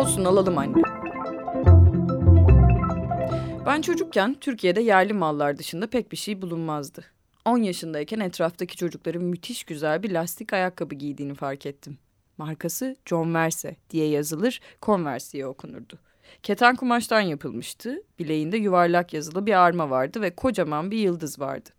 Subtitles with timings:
[0.00, 0.82] Olsun alalım anne.
[3.66, 7.04] Ben çocukken Türkiye'de yerli mallar dışında pek bir şey bulunmazdı.
[7.44, 11.98] 10 yaşındayken etraftaki çocukların müthiş güzel bir lastik ayakkabı giydiğini fark ettim.
[12.38, 15.98] Markası John Verse diye yazılır, Converse diye okunurdu.
[16.42, 18.02] Keten kumaştan yapılmıştı.
[18.18, 21.70] Bileğinde yuvarlak yazılı bir arma vardı ve kocaman bir yıldız vardı.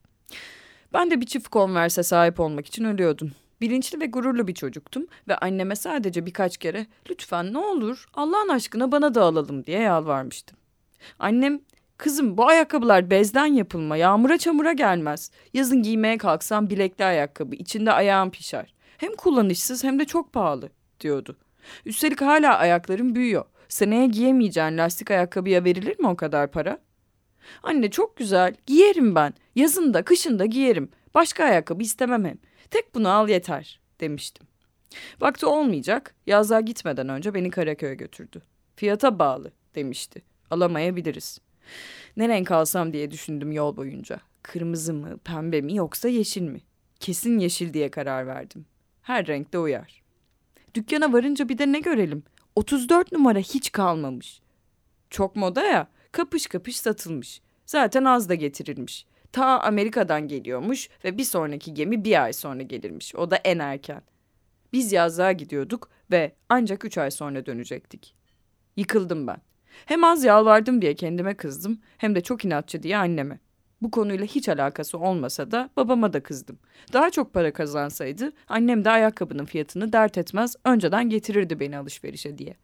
[0.94, 3.32] Ben de bir çift Converse'e sahip olmak için ölüyordum.
[3.62, 8.92] Bilinçli ve gururlu bir çocuktum ve anneme sadece birkaç kere lütfen ne olur Allah'ın aşkına
[8.92, 10.58] bana da alalım diye yalvarmıştım.
[11.20, 11.62] Annem
[11.98, 15.32] kızım bu ayakkabılar bezden yapılma yağmura çamura gelmez.
[15.54, 18.74] Yazın giymeye kalksam bilekli ayakkabı içinde ayağım pişer.
[18.98, 21.38] Hem kullanışsız hem de çok pahalı diyordu.
[21.86, 23.46] Üstelik hala ayaklarım büyüyor.
[23.70, 26.80] Seneye giyemeyeceğin lastik ayakkabıya verilir mi o kadar para?
[27.64, 29.34] Anne çok güzel giyerim ben.
[29.56, 30.90] Yazın da kışın da giyerim.
[31.14, 32.38] Başka ayakkabı istemem hem.
[32.72, 34.48] Tek bunu al yeter demiştim.
[35.22, 36.16] Vakti olmayacak.
[36.28, 38.42] Yazlığa gitmeden önce beni Karaköy'e götürdü.
[38.76, 40.22] Fiyata bağlı demişti.
[40.50, 41.40] Alamayabiliriz.
[42.18, 44.20] Ne renk alsam diye düşündüm yol boyunca.
[44.44, 46.62] Kırmızı mı, pembe mi yoksa yeşil mi?
[47.00, 48.66] Kesin yeşil diye karar verdim.
[49.02, 50.02] Her renkte uyar.
[50.74, 52.24] Dükkana varınca bir de ne görelim?
[52.56, 54.42] 34 numara hiç kalmamış.
[55.10, 57.42] Çok moda ya, kapış kapış satılmış.
[57.66, 59.06] Zaten az da getirilmiş.
[59.32, 63.16] Ta Amerika'dan geliyormuş ve bir sonraki gemi bir ay sonra gelirmiş.
[63.16, 64.02] O da en erken.
[64.74, 68.16] Biz yazlığa gidiyorduk ve ancak üç ay sonra dönecektik.
[68.78, 69.38] Yıkıldım ben.
[69.86, 73.40] Hem az yalvardım diye kendime kızdım hem de çok inatçı diye anneme.
[73.82, 76.60] Bu konuyla hiç alakası olmasa da babama da kızdım.
[76.94, 82.56] Daha çok para kazansaydı annem de ayakkabının fiyatını dert etmez önceden getirirdi beni alışverişe diye.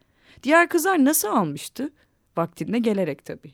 [0.44, 1.89] Diğer kızlar nasıl almıştı?
[2.38, 3.53] Vaktinde gelerek tabii.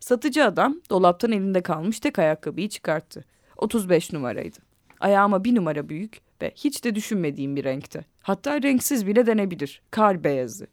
[0.00, 3.24] Satıcı adam dolaptan elinde kalmış tek ayakkabıyı çıkarttı.
[3.56, 4.58] 35 numaraydı.
[5.00, 8.04] Ayağıma bir numara büyük ve hiç de düşünmediğim bir renkte.
[8.22, 9.82] Hatta renksiz bile denebilir.
[9.90, 10.66] Kar beyazı.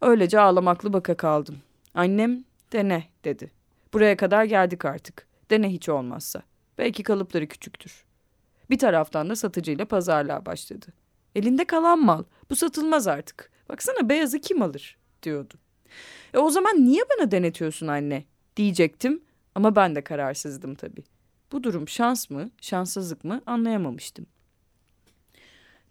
[0.00, 1.56] Öylece ağlamaklı baka kaldım.
[1.94, 3.50] Annem dene dedi.
[3.92, 5.26] Buraya kadar geldik artık.
[5.50, 6.42] Dene hiç olmazsa.
[6.78, 8.04] Belki kalıpları küçüktür.
[8.70, 10.86] Bir taraftan da satıcıyla pazarlığa başladı.
[11.34, 12.24] Elinde kalan mal.
[12.50, 13.50] Bu satılmaz artık.
[13.68, 15.54] Baksana beyazı kim alır diyordu.
[16.34, 18.24] E o zaman niye bana denetiyorsun anne
[18.56, 19.22] diyecektim
[19.54, 21.04] ama ben de kararsızdım tabii.
[21.52, 24.26] Bu durum şans mı, şanssızlık mı anlayamamıştım.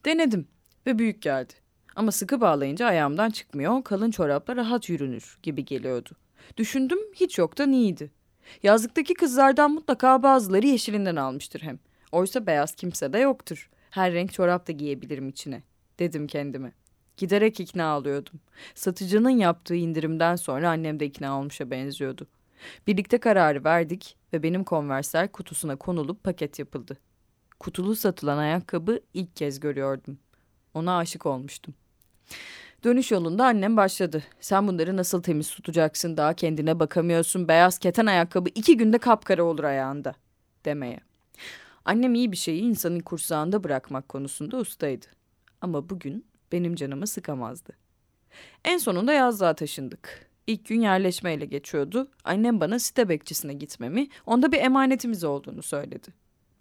[0.05, 0.47] Denedim
[0.85, 1.53] ve büyük geldi.
[1.95, 6.09] Ama sıkı bağlayınca ayağımdan çıkmıyor, kalın çorapla rahat yürünür gibi geliyordu.
[6.57, 8.11] Düşündüm hiç yoktan iyiydi.
[8.63, 11.79] Yazlıktaki kızlardan mutlaka bazıları yeşilinden almıştır hem.
[12.11, 13.69] Oysa beyaz kimse de yoktur.
[13.89, 15.63] Her renk çorap da giyebilirim içine,
[15.99, 16.71] dedim kendime.
[17.17, 18.39] Giderek ikna oluyordum.
[18.75, 22.27] Satıcının yaptığı indirimden sonra annem de ikna olmuşa benziyordu.
[22.87, 26.97] Birlikte kararı verdik ve benim konversler kutusuna konulup paket yapıldı.
[27.59, 30.17] Kutulu satılan ayakkabı ilk kez görüyordum.
[30.73, 31.73] Ona aşık olmuştum.
[32.83, 34.23] Dönüş yolunda annem başladı.
[34.39, 39.63] Sen bunları nasıl temiz tutacaksın daha kendine bakamıyorsun beyaz keten ayakkabı iki günde kapkara olur
[39.63, 40.15] ayağında
[40.65, 40.99] demeye.
[41.85, 45.05] Annem iyi bir şeyi insanın kursağında bırakmak konusunda ustaydı.
[45.61, 47.73] Ama bugün benim canımı sıkamazdı.
[48.65, 50.29] En sonunda yazlığa taşındık.
[50.47, 52.07] İlk gün yerleşmeyle geçiyordu.
[52.23, 56.07] Annem bana site bekçisine gitmemi, onda bir emanetimiz olduğunu söyledi.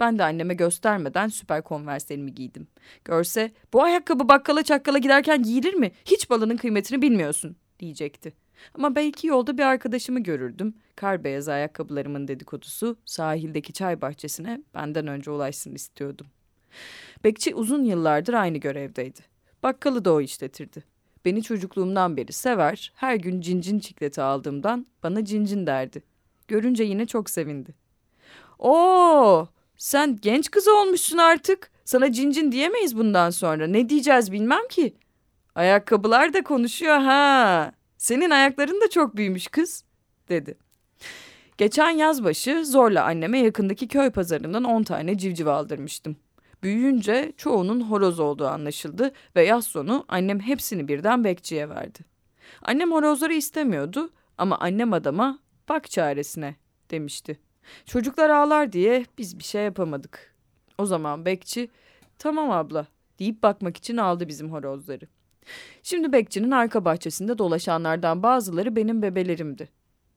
[0.01, 2.67] Ben de anneme göstermeden süper konverslerimi giydim.
[3.05, 5.93] Görse bu ayakkabı bakkala çakkala giderken giyilir mi?
[6.05, 8.33] Hiç balının kıymetini bilmiyorsun diyecekti.
[8.75, 10.75] Ama belki yolda bir arkadaşımı görürdüm.
[10.97, 16.27] Kar beyaz ayakkabılarımın dedikodusu sahildeki çay bahçesine benden önce ulaşsın istiyordum.
[17.25, 19.34] Bekçi uzun yıllardır aynı görevdeydi.
[19.65, 20.85] Bakkalı da o işletirdi.
[21.25, 26.03] Beni çocukluğumdan beri sever, her gün cincin çikleti aldığımdan bana cincin derdi.
[26.49, 27.75] Görünce yine çok sevindi.
[28.59, 29.47] Oo,
[29.77, 31.71] sen genç kız olmuşsun artık.
[31.85, 33.67] Sana cincin diyemeyiz bundan sonra.
[33.67, 34.95] Ne diyeceğiz bilmem ki.
[35.55, 37.73] Ayakkabılar da konuşuyor ha.
[37.99, 39.85] Senin ayakların da çok büyümüş kız,
[40.29, 40.59] dedi.
[41.59, 46.17] Geçen yaz başı zorla anneme yakındaki köy pazarından 10 tane civciv aldırmıştım.
[46.65, 51.99] Büyüyünce çoğunun horoz olduğu anlaşıldı ve yaz sonu annem hepsini birden bekçiye verdi.
[52.63, 55.39] Annem horozları istemiyordu ama annem adama
[55.69, 56.57] bak çaresine
[56.91, 57.39] demişti.
[57.87, 60.35] Çocuklar ağlar diye biz bir şey yapamadık.
[60.79, 61.71] O zaman bekçi
[62.19, 62.87] tamam abla
[63.19, 65.05] deyip bakmak için aldı bizim horozları.
[65.83, 69.69] Şimdi bekçinin arka bahçesinde dolaşanlardan bazıları benim bebelerimdi.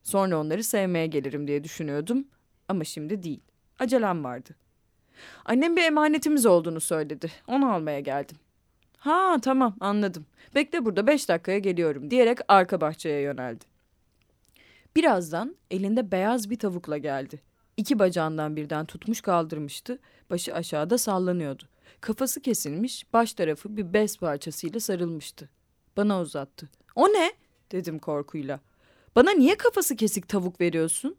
[0.04, 2.28] Sonra onları sevmeye gelirim diye düşünüyordum
[2.68, 3.42] ama şimdi değil.
[3.80, 4.67] Acelem vardı.
[5.46, 7.32] Annem bir emanetimiz olduğunu söyledi.
[7.48, 8.38] Onu almaya geldim.
[8.98, 10.26] Ha tamam anladım.
[10.56, 13.66] Bekle burada beş dakikaya geliyorum diyerek arka bahçeye yöneldi.
[14.96, 17.42] Birazdan elinde beyaz bir tavukla geldi.
[17.78, 20.00] İki bacağından birden tutmuş kaldırmıştı.
[20.30, 21.64] Başı aşağıda sallanıyordu.
[22.02, 25.50] Kafası kesilmiş, baş tarafı bir bez parçasıyla sarılmıştı.
[25.98, 26.70] Bana uzattı.
[26.96, 27.32] O ne?
[27.72, 28.60] dedim korkuyla.
[29.16, 31.16] Bana niye kafası kesik tavuk veriyorsun?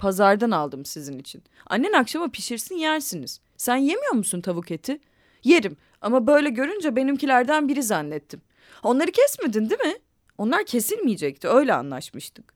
[0.00, 1.42] Pazardan aldım sizin için.
[1.66, 3.40] Annen akşama pişirsin yersiniz.
[3.56, 5.00] Sen yemiyor musun tavuk eti?
[5.44, 8.42] Yerim ama böyle görünce benimkilerden biri zannettim.
[8.82, 9.94] Onları kesmedin değil mi?
[10.38, 12.54] Onlar kesilmeyecekti öyle anlaşmıştık.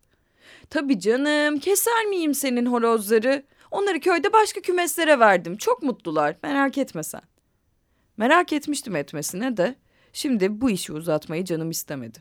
[0.70, 3.42] Tabii canım keser miyim senin horozları?
[3.70, 5.56] Onları köyde başka kümeslere verdim.
[5.56, 7.22] Çok mutlular merak etme sen.
[8.16, 9.74] Merak etmiştim etmesine de
[10.12, 12.18] şimdi bu işi uzatmayı canım istemedi.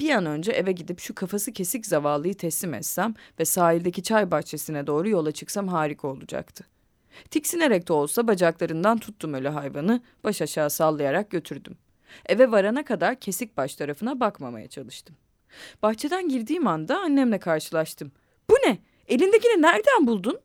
[0.00, 4.86] Bir an önce eve gidip şu kafası kesik zavallıyı teslim etsem ve sahildeki çay bahçesine
[4.86, 6.66] doğru yola çıksam harika olacaktı.
[7.30, 11.76] Tiksinerek de olsa bacaklarından tuttum öyle hayvanı, baş aşağı sallayarak götürdüm.
[12.26, 15.16] Eve varana kadar kesik baş tarafına bakmamaya çalıştım.
[15.82, 18.12] Bahçeden girdiğim anda annemle karşılaştım.
[18.50, 18.78] Bu ne?
[19.08, 20.40] Elindekini nereden buldun?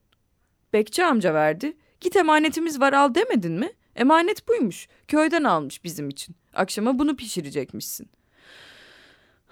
[0.73, 1.77] Bekçi amca verdi.
[2.01, 3.69] Git emanetimiz var al demedin mi?
[3.95, 4.87] Emanet buymuş.
[5.07, 6.35] Köyden almış bizim için.
[6.53, 8.09] Akşama bunu pişirecekmişsin.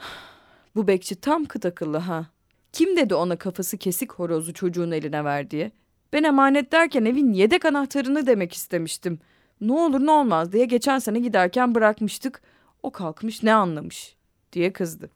[0.75, 2.25] Bu bekçi tam kıt akıllı ha.
[2.71, 5.71] Kim dedi ona kafası kesik horozu çocuğun eline ver diye?
[6.13, 9.19] Ben emanet derken evin yedek anahtarını demek istemiştim.
[9.61, 12.41] Ne olur ne olmaz diye geçen sene giderken bırakmıştık.
[12.83, 14.15] O kalkmış ne anlamış
[14.53, 15.09] diye kızdı.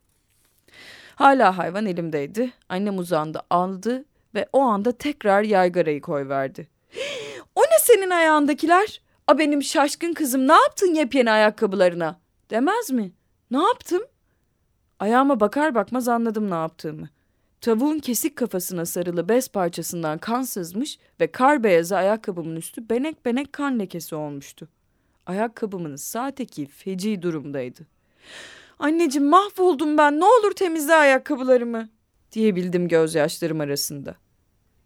[1.15, 2.51] Hala hayvan elimdeydi.
[2.69, 4.05] Annem uzandı aldı
[4.35, 6.67] ve o anda tekrar yaygarayı koyverdi.
[7.55, 9.01] o ne senin ayağındakiler?
[9.27, 12.19] A benim şaşkın kızım ne yaptın yepyeni ayakkabılarına?
[12.49, 13.11] Demez mi?
[13.51, 14.01] Ne yaptım?
[14.99, 17.09] Ayağıma bakar bakmaz anladım ne yaptığımı.
[17.61, 23.53] Tavuğun kesik kafasına sarılı bez parçasından kan sızmış ve kar beyazı ayakkabımın üstü benek benek
[23.53, 24.67] kan lekesi olmuştu.
[25.25, 27.81] Ayakkabımın sağ teki feci durumdaydı.
[28.79, 31.89] Anneciğim mahvoldum ben ne olur temizle ayakkabılarımı
[32.31, 34.15] diyebildim gözyaşlarım arasında.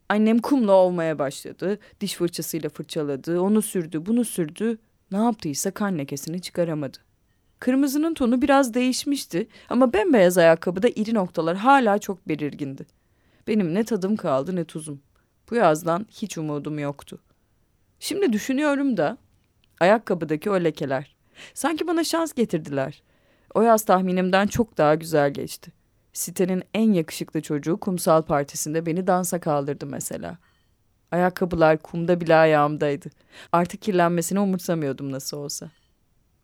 [0.09, 1.79] Annem kumla olmaya başladı.
[2.01, 4.77] Diş fırçasıyla fırçaladı, onu sürdü, bunu sürdü.
[5.11, 6.97] Ne yaptıysa kan lekesini çıkaramadı.
[7.59, 12.85] Kırmızının tonu biraz değişmişti ama bembeyaz ayakkabıda iri noktalar hala çok belirgindi.
[13.47, 15.01] Benim ne tadım kaldı ne tuzum.
[15.49, 17.19] Bu yazdan hiç umudum yoktu.
[17.99, 19.17] Şimdi düşünüyorum da
[19.79, 21.15] ayakkabıdaki o lekeler.
[21.53, 23.03] Sanki bana şans getirdiler.
[23.53, 25.71] O yaz tahminimden çok daha güzel geçti.
[26.13, 30.37] Sitenin en yakışıklı çocuğu kumsal partisinde beni dansa kaldırdı mesela.
[31.11, 33.09] Ayakkabılar kumda bile ayağımdaydı.
[33.51, 35.69] Artık kirlenmesini umursamıyordum nasıl olsa.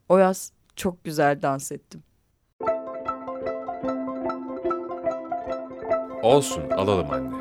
[0.10, 2.04] O yaz çok güzel dans ettim.
[6.24, 7.36] Olsun alalım anne.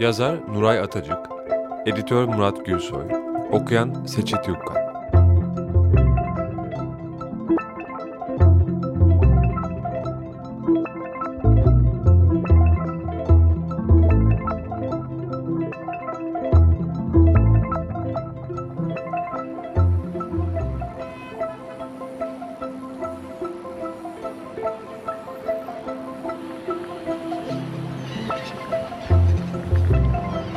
[0.00, 1.18] Yazar Nuray Atacık,
[1.86, 3.06] editör Murat Gülsoy,
[3.52, 4.87] okuyan Seçit Yukkan.